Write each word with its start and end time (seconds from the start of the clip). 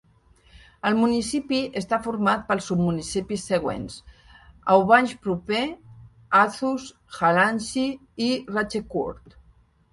El 0.89 0.95
municipi 0.99 1.59
està 1.81 1.99
format 2.07 2.41
pels 2.47 2.69
submunicipis 2.71 3.45
següents: 3.53 3.99
Aubange 4.77 5.21
proper, 5.29 5.63
Athus, 6.43 6.91
Halanzy 7.21 7.89
i 8.29 8.35
Rachecourt. 8.59 9.43